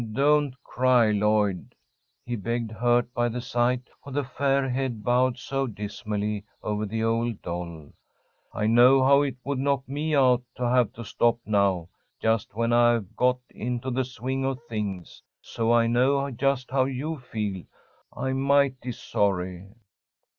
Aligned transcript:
Don't 0.13 0.55
cry, 0.63 1.11
Lloyd!" 1.11 1.75
he 2.25 2.35
begged, 2.35 2.71
hurt 2.71 3.13
by 3.13 3.29
the 3.29 3.39
sight 3.39 3.83
of 4.03 4.15
the 4.15 4.23
fair 4.23 4.67
head 4.67 5.03
bowed 5.03 5.37
so 5.37 5.67
dismally 5.67 6.43
over 6.63 6.87
the 6.87 7.03
old 7.03 7.39
doll. 7.43 7.93
"I 8.51 8.65
know 8.65 9.03
how 9.03 9.21
it 9.21 9.35
would 9.43 9.59
knock 9.59 9.87
me 9.87 10.15
out 10.15 10.41
to 10.55 10.63
have 10.67 10.91
to 10.93 11.03
stop 11.05 11.37
now, 11.45 11.89
just 12.19 12.55
when 12.55 12.73
I've 12.73 13.15
got 13.15 13.37
into 13.51 13.91
the 13.91 14.03
swing 14.03 14.43
of 14.43 14.57
things, 14.67 15.21
so 15.39 15.71
I 15.71 15.85
know 15.85 16.31
just 16.31 16.71
how 16.71 16.85
you 16.85 17.19
feel. 17.19 17.61
I'm 18.11 18.41
mighty 18.41 18.93
sorry." 18.93 19.67